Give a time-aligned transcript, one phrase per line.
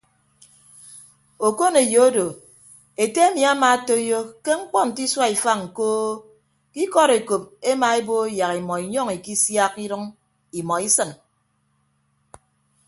[1.47, 2.27] Okoneyo odo
[3.03, 6.05] ete emi amaatoiyo ke mkpọ nte isua ifañ koo
[6.71, 10.03] ke ikọd ekop emaebo yak imọ inyọñ ikisiak idʌñ
[10.59, 11.11] imọ isịn.